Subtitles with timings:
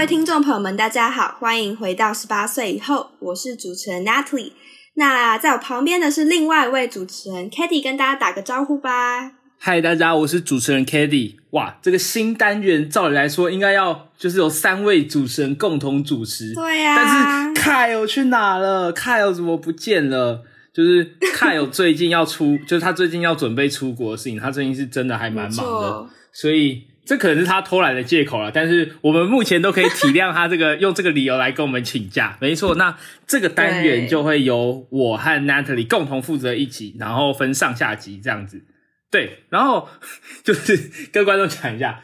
[0.00, 4.52] 位听众朋友们，大家好，欢迎回到十八岁以后，我是主持人 Natalie。
[4.94, 9.30] 那在我旁边的是另外一位主持人 k a t i e 跟大家打个招呼吧。
[9.58, 11.40] 嗨，大家，我是主持人 k a t i e。
[11.50, 20.42] 哇，这个新单元照理来说应该要就是有三位主持人共同主持，对呀、但是 Kyle 去哪了？Kyle 怎么不见了？
[20.72, 28.52] 就是 Kyle 最近要出，就是他最近要准备出国的事情，他最近是真的还蛮忙的，所以这可能是他偷懒的借口了。
[28.52, 32.76] 但是我们目前都可以体谅他这个 用这个理由来跟我们请假，没错。
[32.76, 32.96] 那
[33.26, 38.64] 这个单元就会由我和 Natalie 共同负责一集，然后分上下集这样子。
[39.10, 39.88] 对，然后
[40.44, 42.00] 就是跟观众讲一下，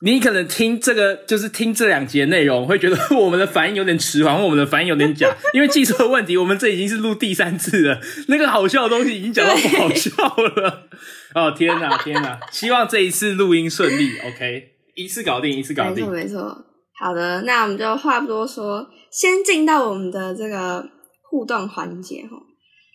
[0.00, 6.36] 你可能听这个，就是听这两节内容，会觉得我们的反应有点迟缓，或我们的反应有点假，因为技术的问题。
[6.36, 10.10] 我们这已经是录第三次了， 那个好笑的东西已经讲到不好笑
[10.54, 10.88] 了。
[11.34, 12.38] 哦天哪，天哪！
[12.52, 16.12] 希望这一次录音顺利，OK，一次搞定，一次搞定没错。
[16.12, 16.64] 没错。
[17.00, 20.84] 好的，那我们就话不多说，先进到我们的这个
[21.30, 22.36] 互动环节哈。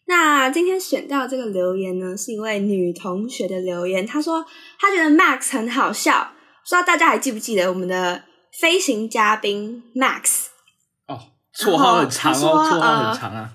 [0.07, 4.45] 那今天选到这个留言呢，是一位女同学的留言，她说
[4.79, 6.33] 她觉得 Max 很好笑，
[6.63, 8.23] 不知道大家还记不记得我们的
[8.59, 10.45] 飞行嘉宾 Max
[11.07, 11.19] 哦，
[11.57, 13.53] 绰号很长哦，绰号很长啊。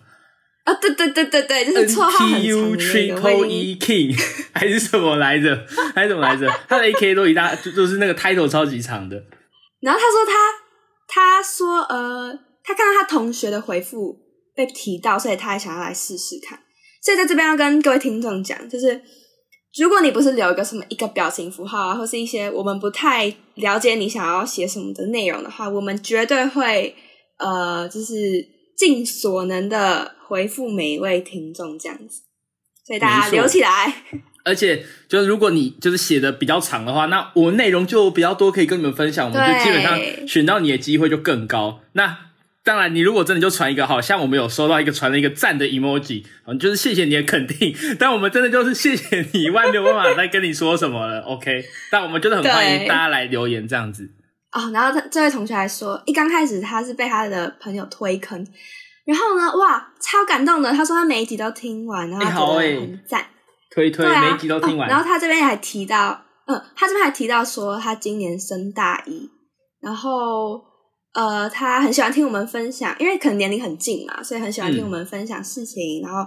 [0.65, 0.75] 啊？
[0.75, 5.67] 对对对对对，就是绰号很长 NTU 的那个 Triple E King 还是什么来着？
[5.95, 6.47] 还是什么来着？
[6.69, 9.17] 他的 AK 都一大，就就是那个 title 超级长的。
[9.81, 10.33] 然后他说他
[11.09, 14.19] 他说呃，他看到他同学的回复
[14.55, 16.61] 被提到，所以他也想要来试试看。
[17.01, 19.01] 所以在这边要跟各位听众讲，就是
[19.79, 26.95] 如果你不是留一个什么一个表情符号啊，或是一些我们不太了解你想要写什么的内容的话，我们绝对会
[27.39, 28.15] 呃，就是
[28.77, 32.23] 尽所能的回复每一位听众这样子。
[32.87, 34.03] 所以大家留起来。
[34.45, 41.81] 而且，就是如果你就是写的比较长的话，那我们内容就比较多可以跟你们分享，我们就基本上选到你的机会就更高。
[41.93, 42.28] 那
[42.69, 51.65] 当然，你如果真的就传一个，好像我们有收到一个传了一个赞的 emoji，嗯，就是谢谢你的肯定， 但我们真的就是谢谢你以外没有办法再跟你说什么了，OK？
[51.91, 54.11] 但我们真的很欢迎大家来留言这样子。
[54.53, 58.47] 哦，然后他这位同学还说，一刚开始他是被他的朋友推坑，
[59.07, 60.71] 然后呢，哇，超感动的。
[60.71, 63.27] 他说他每一集都听完，然后他觉得很赞，
[63.71, 64.91] 推推、啊，每一集都听完，哦。
[64.91, 69.31] 然后他这边还提到，嗯，他这边还提到说他今年升大一，
[69.81, 70.63] 然后
[71.15, 76.19] 呃，他很喜欢听我们分享，因为可能年龄很近嘛，所以很喜欢听嗯我们分享事情，然后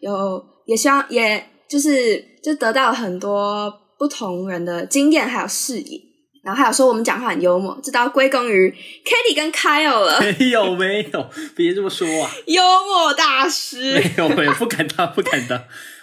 [0.00, 6.00] 有也希望也就是就得到了很多不同人的经验还有视野。
[6.42, 8.74] 然后还有说我们讲话很幽默，这都要归功于
[9.04, 12.30] Katy 跟 Kyle 了，没有没有，别这么说啊。
[12.48, 13.92] 幽默大师。
[13.92, 15.62] 没有没有，不敢当，不敢当。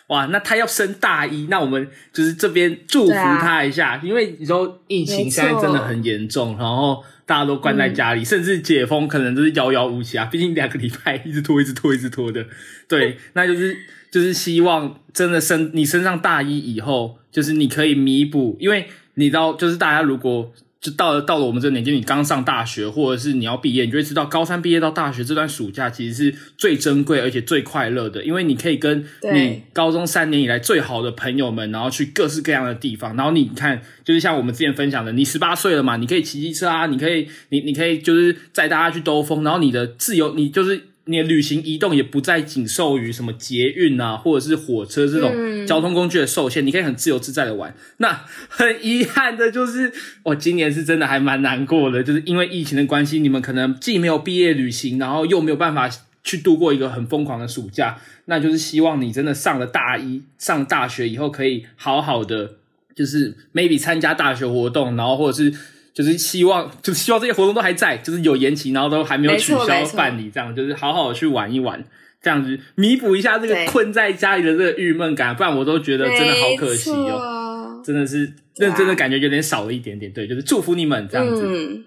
[0.10, 10.26] 哇，那他要升大一，那我们就是这边祝福他一下，因为你说疫情现在真的很严重，然后大家都关在家里，甚至解封可能都是遥遥无期啊。
[10.26, 12.46] 毕竟两个礼拜一直拖，一直拖，一直拖的。
[12.88, 13.78] 对，那就是
[14.10, 33.16] 就是希望真的身你身上大一以后，就是你可以弥补，因为你知道，就是大家如果就到了到了我们这个年纪，你刚上大学，或者是你要毕业，你就会知道，高三毕业到大学这段暑假其实是最珍贵而且最快乐的，因为你可以跟你高中三年以来最好的朋友们，然后去各式各样的地方。
[33.16, 40.90] 然后你看，就是像我们之前分享的，你十八岁了嘛，你可以骑机车啊，你可以，你你可以就是载大家去兜风，然后你的自由，你就是。
[41.08, 47.76] 你的旅行移动也不再仅受于什么捷运啊，或者是火车这种嗯交通工具的受限，你可以很自由自在的玩。
[47.98, 49.92] 那很遗憾的就是，
[50.24, 55.90] 我今年是真的还蛮难过的，就是因为疫情的关系，你们可能既没有毕业旅行，然后又没有办法
[56.24, 57.98] 去度过一个很疯狂的暑假。
[58.26, 62.56] 那就是希望你真的上了大一、上大学以后，可以好好的，
[62.94, 65.54] 就是 maybe 参加大学活动，然后或者是。
[65.98, 71.84] 就是希望，就是希望这些活动都还在，就是有延期，然后都还没有取消办理，这样就是好好的去玩一玩，
[72.22, 77.18] 这样子弥补一下这个困在家里的这个郁闷感，不然我都觉得真的好可惜哦。
[77.18, 77.82] 哦。
[77.84, 81.42] 真的是认真的感觉有点少了一点点，对，就是祝福你们这样子。
[81.44, 81.84] 嗯，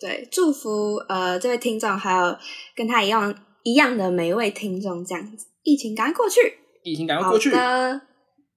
[0.00, 2.34] 对，祝福呃这位听众，还有
[2.74, 3.34] 跟他一样
[3.64, 6.40] 一样的每一位听众，这样子，疫情赶快过去。
[6.84, 8.00] 疫情赶快好过去，的，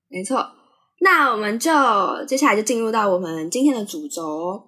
[0.10, 0.48] 没错。
[1.02, 1.72] 那我们就
[2.26, 4.64] 接下来就进入到我们今天的主轴哦。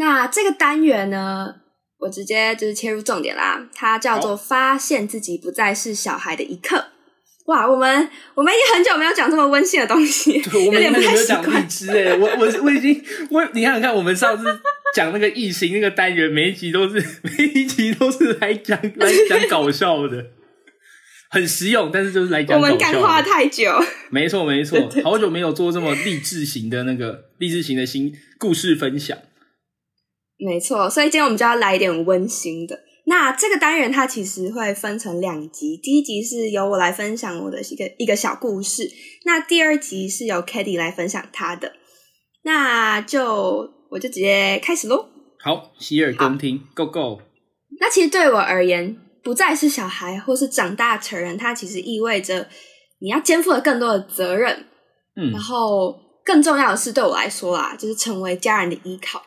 [0.00, 1.56] 那这个单元呢，
[1.98, 6.86] 我直接就是切入重点啦，它叫做“发现自己不再是小孩的一刻”。
[7.44, 11.68] 哇，我们我们已经很久没有讲这么温馨的东西，对我们有有点不太习没有讲荔惯。
[11.68, 14.44] 枝哎、我我我已经我你看看我们上次
[14.94, 20.24] 讲那个异形那个单元，每一集都是每一集都是来讲来讲搞笑的，
[21.28, 23.20] 很实用，但是就是来讲我们干话。
[23.20, 23.70] 太久，
[24.08, 29.18] 没错没错 好久没有做这么励志型的那个励志型的新故事分享。
[30.44, 32.78] 没错，所以今天我们就要来一点温馨的。
[33.06, 38.88] 那这个单元它其实会分成两集，第一集是由我来分享我的一个一个小故事，
[39.24, 41.72] 那第二集是由 k a t i e 来分享他的。
[42.42, 45.08] 那就我就直接开始喽。
[45.40, 47.22] 好，洗耳恭听，Go Go。
[47.80, 52.48] 那其实对我而言，不再是小孩或是长大成人，它其实意味着
[53.00, 54.66] 你要肩负了更多的责任。
[55.16, 59.20] 嗯然后更重要的是，对我来说啦，就是成为家人的依靠。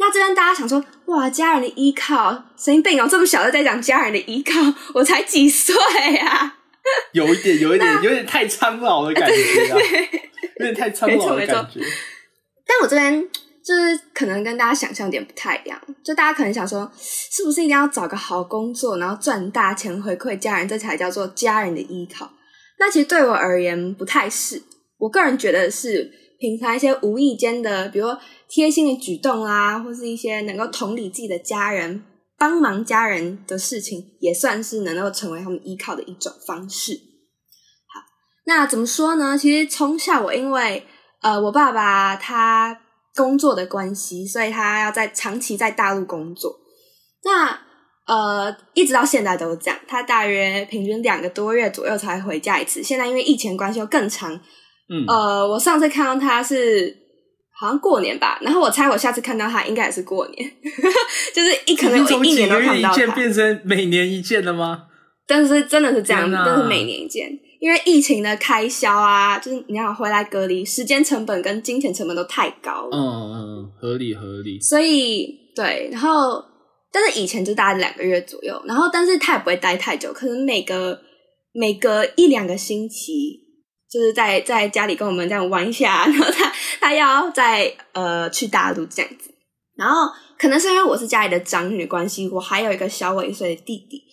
[0.00, 3.06] 那这边大家想说，哇，家人的依靠，神经病哦！
[3.06, 4.52] 这么小就在讲家人的依靠，
[4.94, 5.76] 我才几岁
[6.16, 6.56] 啊？
[7.12, 9.76] 有一点，有一点，有点太苍老的感觉啊，
[10.58, 11.80] 有点太苍老的感觉。
[12.66, 13.28] 但我这边
[13.62, 22.32] 就是可能跟大家想象有点不太一样，就大家可能想说，是不是一定要找个好工作，然后赚大钱回馈家人，这才叫做家人的依靠？
[22.78, 24.62] 那其实对我而言不太是，
[24.96, 26.10] 我个人觉得是
[26.40, 32.02] 平常一些无意间的，比如说贴心的举动啊，或是一些能够同理自己的家人，
[32.38, 36.94] 帮忙家人的事情，也算是能够成为他们依靠的一种方式。
[36.94, 38.00] 好，
[38.46, 39.36] 那怎么说呢？
[39.36, 40.86] 其实从小我因为
[41.20, 42.80] 呃，我爸爸他
[43.14, 46.56] 工作的关系，所以他要在长期在大陆工作。
[47.22, 47.60] 那
[48.06, 52.82] 呃，一直到现在都是这样，他大约平均两个多月左右才回家一次。
[52.82, 54.40] 现在因为疫情关系又更长，
[54.90, 56.96] 嗯，呃，我上次看到他是
[57.58, 60.50] 好像过年吧，然后我猜我下次看到他应该也是过年，
[61.34, 64.84] 就是一可能一年都看不到他，见变成每年一见了吗？
[65.26, 67.30] 但是真的是这样，天哪真是每年一见。
[67.60, 74.58] 因为疫情的开销啊，就是你要回来隔离，时间成本跟金钱成本都太高了，嗯嗯，嗯合理合理。
[74.58, 76.42] 所以对，然后
[76.90, 80.98] 但是以前就大概两个月左右，然后但是他也不会待太久，可能每隔
[81.52, 83.38] 每隔一两个星期，
[83.90, 89.34] 就是在在家里跟我们这样玩一下， 然后他他要再呃去大陆这样子，
[89.76, 94.04] 然后可能是因为我是家里的长女关系，我还有一个小我一岁的弟弟。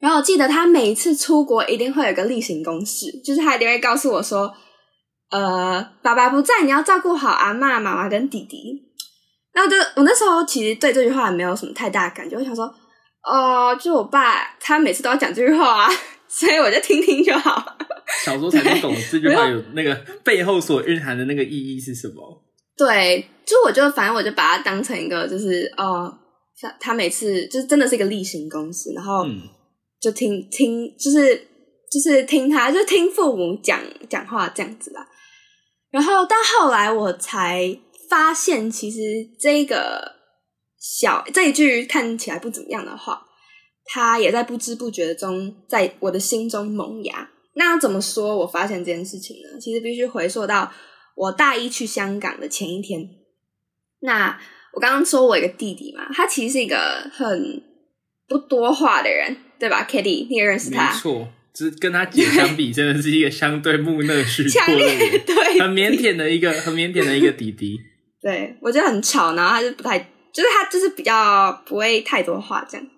[0.00, 4.54] 然后我记得他每一次出国一定会有个例行公事，就是他一定会告诉我说，
[5.30, 8.82] 呃，爸爸不在，你要照顾好阿妈、妈妈跟弟弟。
[9.54, 12.66] 然后就我那时候其实对这句话没有什么太大的感觉，我想说，
[13.22, 15.90] 哦、就我爸他每次都要讲这句话啊，
[16.36, 17.76] 所以我就听听就好。
[18.24, 22.42] 小时候才不懂这句话有那个背后所蕴含的那个意义是什么。
[22.76, 26.12] 对，就我就反正我就把它当成一个就是哦，
[26.60, 29.42] 像他每次就是真的是一个例行公事，然后嗯
[30.00, 31.36] 就听听就是
[31.90, 35.06] 就是听他就听父母讲讲话这样子啦。
[35.90, 37.78] 然后到后来我才
[38.10, 38.98] 发现，其实
[39.38, 40.16] 这个
[40.80, 43.24] 小这一句看起来不怎么样的话，
[43.86, 47.30] 它也在不知不觉中在我的心中萌芽。
[47.56, 49.58] 那要怎么说我发现这件事情呢？
[49.60, 50.72] 其实必须回溯到
[51.14, 53.08] 我大一去香港的前一天。
[54.00, 54.38] 那
[54.72, 57.62] 我刚刚说我一个弟弟嘛，他其实是一个很
[58.26, 67.78] 不多话的人，对吧？Kitty，你也认识他没，错，只跟他姐相比，真的是一个相对木讷许强烈人，对很腼腆的一个， 很腼腆的一个弟弟。
[68.20, 69.98] 对我觉得很吵，然后他就不太，
[70.32, 72.92] 就是他就是比较不会太多话这样子。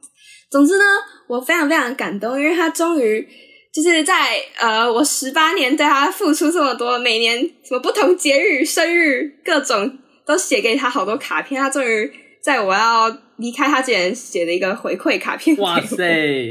[0.51, 0.85] 总之呢，
[1.27, 3.27] 我非常非常感动，因为他终于
[3.73, 12.11] 就是在呃，我十八年对他付出这么多，每年什么不同节日、生日各种都写给他好多卡片，他终于
[12.43, 15.57] 在我要离开他之前写了一个回馈卡片。
[15.59, 16.49] 哇塞，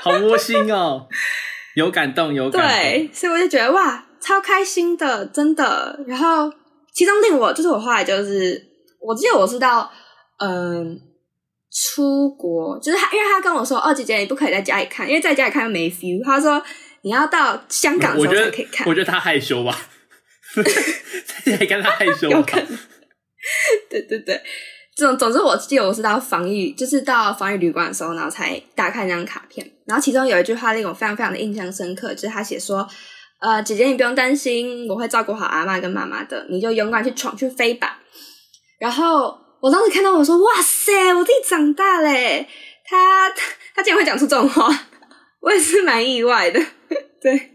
[0.00, 1.06] 好窝心哦，
[1.74, 2.70] 有感动，有感动。
[2.70, 5.98] 对，所以我就觉得哇，超开心的，真的。
[6.06, 6.50] 然后
[6.94, 8.62] 其中令我就是我后来就是，
[9.00, 9.90] 我记得我是到
[10.38, 10.98] 嗯、
[11.72, 16.22] 出国，就是他，因为他跟我说，哦，姐姐你不可以在家里看，因为在家里看没 feel。
[16.24, 16.62] 他说
[17.00, 18.94] 你要到香港的时候才可以看我。
[18.94, 19.76] 觉得他害羞吧，
[21.44, 22.60] 在家里看他害羞吧有可。
[22.60, 22.78] 能。
[23.90, 24.40] 对对对，
[24.96, 29.68] 总总之，我记得我是到防疫，就是到防疫旅馆的时候，然后才打开那张卡片。
[29.86, 32.86] 然后其中有一句话令我非常非常的印象深刻，就是他写说
[33.40, 37.98] ：“呃，姐姐你不用担心，我会照顾好阿妈跟妈妈的，你就勇敢去闯去飞吧。”
[38.78, 42.46] 然后我当时看到我说：“哇塞，我自己长大嘞！
[42.84, 43.42] 他他
[43.76, 44.68] 他竟然会讲出这种话，
[45.40, 46.60] 我也是蛮意外的。
[47.22, 47.48] ”对。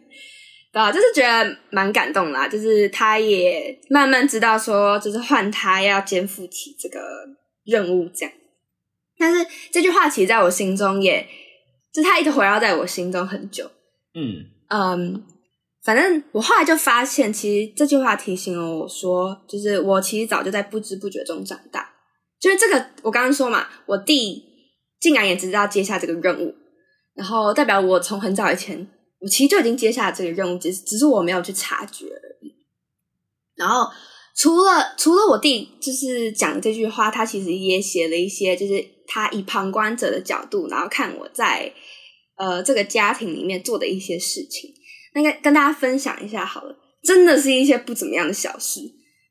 [0.71, 6.99] 对啊，就是觉得蛮感动啦，就是他也慢慢知道说，就是换他要肩负起这个
[7.65, 8.33] 任务这样。
[9.17, 11.27] 但是这句话其实在我心中也，
[11.93, 13.65] 就他一直围绕在我心中很久。
[14.13, 15.23] 嗯嗯，
[15.83, 21.86] 反正我后来就发现，其实这句话提醒了我说，就是我其实早就在不知不觉中长大。
[22.39, 24.43] 就是这个，我刚刚说嘛，我弟
[24.99, 26.53] 竟然也知道接下这个任务，
[27.15, 28.87] 然后代表我从很早以前，
[29.19, 32.53] 我其实就已经接下了这个任务，只是只是我没有去察觉而已。
[33.55, 33.89] 然后
[34.35, 41.73] 除了除了我弟就是讲这句话，他其实也写了一些，就是他以旁观者的角度，然后看我在
[42.35, 44.71] 呃这个家庭里面做的一些事情。
[45.13, 48.81] 那个跟大家分享一下好了，真的是一些不怎么样的小事，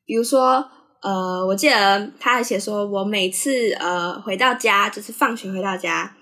[0.05, 0.69] 比如说
[1.01, 6.15] 呃，我记得他还写说，我每次呃回到家，就是放学回到家，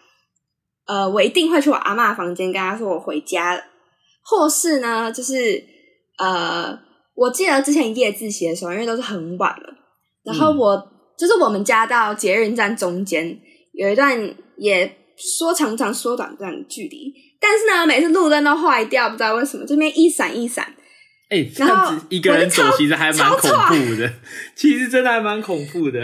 [0.86, 3.63] 呃，我一定会去我阿嬷房间跟他说我回家了，
[4.24, 5.63] 或是呢，就是
[6.17, 6.86] 呃。
[7.17, 9.74] 我记得之前夜自习的时候，因为都是很晚了，
[10.25, 10.75] 然后我
[11.17, 13.39] 就是我们家到捷运站中间
[13.72, 20.75] 有一段也说长长说短短的距离，但是呢，每次路灯都坏掉，不知道为什么这边一闪一闪。
[21.29, 24.13] 哎，这样子一个人走其实还蛮恐怖的，
[24.55, 26.00] 其实真的还蛮恐怖的。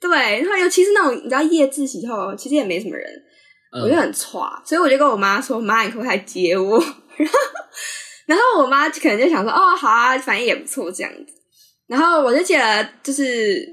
[0.00, 3.10] 对，然后尤其是那种你知道夜自习后，其实也没什么人，
[3.82, 6.78] 我就很差，所以我就跟我妈说：“妈，你可不可以接我？”
[7.16, 7.34] 然后。
[8.26, 11.32] 然后我妈可能就想说，哦，好啊，反应也不错这样子。
[11.86, 13.64] 然后我就记得，就是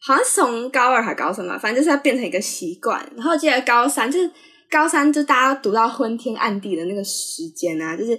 [0.00, 3.00] 好像是从高二还高三嘛，反正就是要变成一个习惯。
[3.14, 4.28] 然后记得高三，就是
[4.68, 8.18] 高三，就大家读到昏天暗地的那个时间啊，就是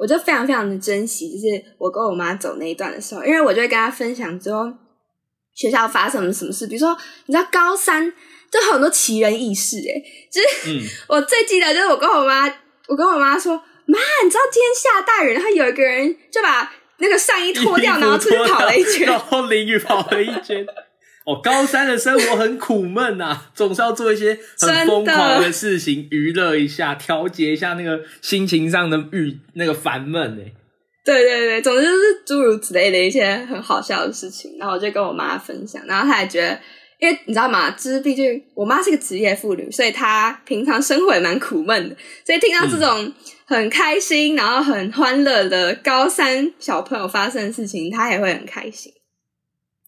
[0.00, 4.72] 我就非常非常的珍惜，就是我跟我妈走那一段的时候，因为我就会跟她分享之后
[5.54, 8.10] 学校发生了什么事，比如说你知道高三
[8.50, 10.02] 就很多奇人异事，诶
[10.32, 12.46] 就是我最记得就是我跟我妈，
[12.88, 13.62] 我跟我妈说。
[13.86, 20.64] 妈，你知道今天下大雨，然后有一个人就把那个上衣脱掉，然后出去跑了一圈，然后淋雨跑了一圈。
[21.26, 30.52] 哦，高三的生活很苦闷呐， 总是要做一些很疯狂的事情，娱乐一下，调节一下那个心情上的郁那个烦闷哎。
[31.04, 36.60] 对对对，总之就是诸如此类的一些很好笑的事情，然后我就跟我妈分享，然后她也觉得，
[36.98, 37.70] 因为你知道吗？
[37.70, 43.12] 就是毕竟我妈是个职业妇女，所以她平常生活也蛮苦闷的，所以听到这种。
[43.46, 48.92] 很开心，然后很欢乐的高三小朋友发生的事情，她也会很开心。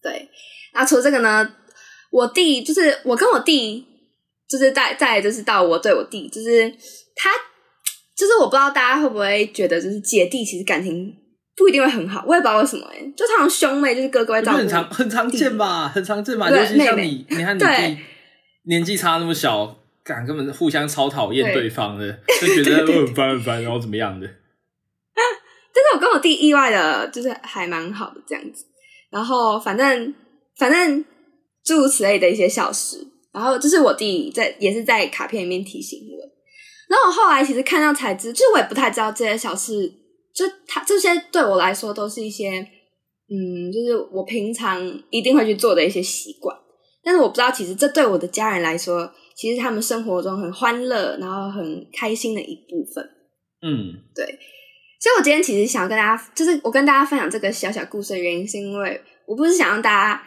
[0.01, 0.27] 对，
[0.73, 1.47] 那除了这个呢，
[2.11, 3.85] 我弟就是我跟我弟，
[4.49, 6.69] 就是再再就是到我对我弟，就是
[7.15, 7.29] 他，
[8.15, 11.15] 就是我不知道大家会不会觉得，就是姐弟其实感情
[11.55, 18.01] 不一定会很好，我也不知道为什么哎，就常常兄妹就是哥哥会照顾，很常很常见吧，很常见吧，尤其像你，你看你弟
[18.65, 19.79] 年纪差那么小。
[20.05, 22.11] 感根本互相超讨厌对方的，
[22.41, 24.27] 就觉得很烦很烦，然后怎么样的？
[25.15, 28.65] 但是我跟我弟意外的，就是还蛮好的这样子。
[29.09, 30.13] 然后反正
[30.57, 31.03] 反正
[31.63, 36.23] 诸如此类的一些小事，然后这是我弟在也是在卡片里面提醒我。
[36.89, 39.87] 然后我后来其实看到才知，就是我也不太知道这些小事，
[40.33, 42.59] 就他这些对我来说都是一些
[43.29, 46.55] 嗯，就是我平常一定会去做的一些习惯。
[47.03, 49.11] 但是我不知道，其实这对我的家人来说。
[49.35, 53.03] 其实他们生活中很欢乐，然后很开心的一部分。
[53.63, 54.23] 嗯，对。
[54.99, 60.23] 所以我今天其实想要跟大家，就是我跟大家分享这个小小故事的原因，是因为我不是想让大家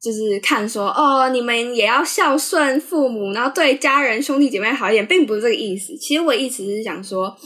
[0.00, 5.96] 就是看说哦，你们也要孝顺父母，然后对家人兄弟姐妹好一点，并不是这个意思。
[5.96, 7.36] 其实我意思是想说，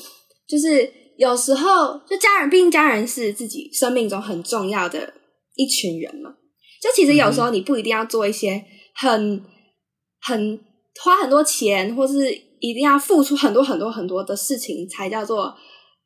[0.48, 5.14] 就是有时候就家人，毕竟家人是自己生命中很重要的
[5.54, 6.30] 一群人嘛。
[6.82, 8.64] 就其实有时候你不一定要做一些
[8.94, 9.42] 很
[10.20, 10.60] 很。
[11.02, 15.54] 花很多钱，或是一定要付出很多很多很多的事情，才叫做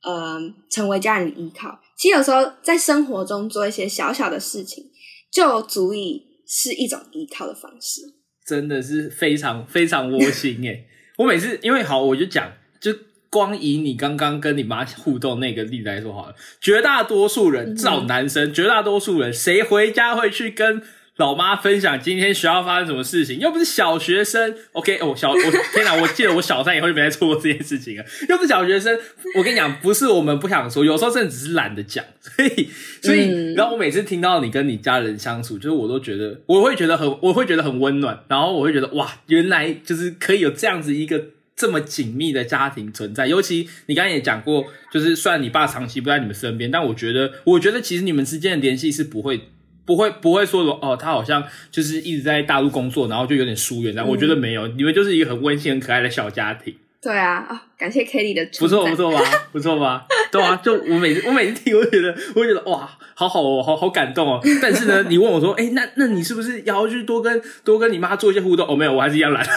[0.04, 0.38] 呃
[0.70, 1.76] 成为家人的依靠。
[1.98, 4.84] 其实有时候在生活中做一些小小的事情，
[5.32, 6.22] 就足以
[6.56, 8.02] 是一种依靠的方式。
[8.46, 10.86] 真的是非常非常窝心诶！
[11.18, 12.94] 我每次因为好，我就讲，就
[13.28, 20.80] 光以你刚刚跟你妈互动那个例子来说好了，绝大多数人找男生，绝大多数人谁回家会去跟？
[21.16, 24.52] 老妈分享今天学校发生什么事情，又不是小学生。
[24.72, 25.36] OK，我小我
[25.72, 28.04] 天哪，我记得我小三以后就没再做过这件事情了。
[28.28, 28.98] 又不是小学生，
[29.36, 32.04] 我跟你讲，不是我们不想说，有时候真的只是懒得讲。
[32.20, 32.68] 所以，
[33.00, 38.24] 所以，然后我每次听到你跟你家人相处，就是我都觉得，我会觉得很，我会觉得很温暖。
[38.26, 43.28] 然后我会觉得，哇，原来就是可以有这样子一个这么紧密的家庭存在。
[43.28, 49.42] 尤其你刚刚也讲过，就是虽然你爸长期不在你们身边，但我觉得，我觉得其实你们之间的联系是不会。
[49.84, 53.92] 不会不会说哦，他好像就是一直在大陆工作，然后就有点疏远。
[53.96, 56.74] 但我觉得没有，你们就是一个很温馨、很可爱的小家庭。
[57.02, 59.20] 对啊，啊，感谢 Kitty 的不错不错吧，
[59.52, 60.06] 不错吧？
[60.32, 64.40] 对啊，就我每次我每次听，我觉得我觉得哇，好好哦，好好感动哦。
[64.62, 68.66] 但是呢， 你问我说，哎，那那你是不是要去多跟多跟你妈做一些互动？
[68.66, 69.46] 哦，没有，我还是一样懒。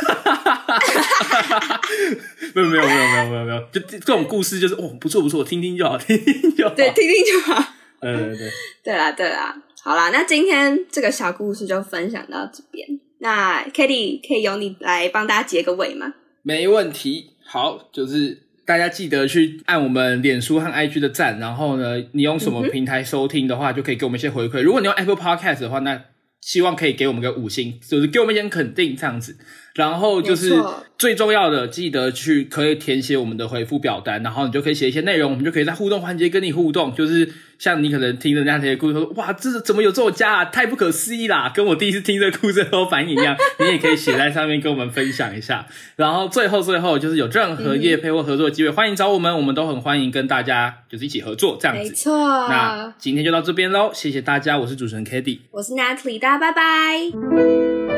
[2.53, 7.63] 没有没有没有没有没有没有，就这种故事就是哦，不错不错，听听就好，听听就好，对，听听就好。
[8.01, 8.51] 嗯 对对
[8.83, 9.55] 对啦对啦。
[9.83, 12.85] 好啦，那今天这个小故事就分享到这边。
[13.19, 16.13] 那 k a t i e 可以由你来帮大家结个尾吗？
[16.43, 17.31] 没问题。
[17.45, 24.61] 好，就是大家记得去按我们脸书和 IG 的赞，然后呢，你用什么平台收听的话，就可以给我们一些回馈。
[24.61, 25.99] 如果你用 Apple Podcast 的话，那
[26.41, 29.37] 希望可以给我们个五星，就是给我们一点肯定这样子。
[29.73, 30.53] 然后就是
[30.97, 36.93] 最重要的，记得去可以填写我们的回复表单，然后你就可以写一些内容，我们就可以在互动环节跟你互动。
[36.93, 40.45] 就是像你可能听人家这些故事，说哇，这是怎么有这种家啊？
[40.45, 41.51] 太不可思议啦！
[41.53, 45.65] 跟我第一次听这个故事的时候反应一样，你也可以写在上面跟我们分享一下。
[45.95, 51.83] 然后最后最后就是有任何业配或合作的机会，欢迎找我们，我们都很欢迎跟大家就是一起合作这样子。
[51.83, 52.47] 没错。
[52.47, 57.96] 那今天就到这边喽，谢谢大家，我是主持人 k a t i e 我是 Natalie，大家拜拜。